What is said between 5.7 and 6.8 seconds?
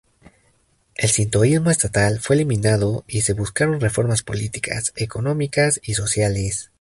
y sociales.